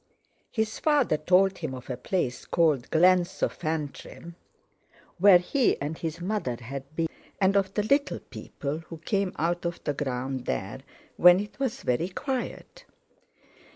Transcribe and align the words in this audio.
His 0.49 0.79
father 0.79 1.15
told 1.15 1.59
him 1.59 1.75
of 1.75 1.87
a 1.87 1.95
place 1.95 2.45
called 2.45 2.89
Glensofantrim, 2.89 4.33
where 5.19 5.37
he 5.37 5.79
and 5.79 5.95
his 5.95 6.19
mother 6.19 6.55
had 6.59 6.95
been; 6.95 7.07
and 7.39 7.55
of 7.55 7.75
the 7.75 7.83
little 7.83 8.17
people 8.19 8.79
who 8.89 8.97
came 8.97 9.31
out 9.37 9.63
of 9.63 9.79
the 9.83 9.93
ground 9.93 10.45
there 10.45 10.79
when 11.17 11.39
it 11.39 11.59
was 11.59 11.83
very 11.83 12.09
quiet. 12.09 12.83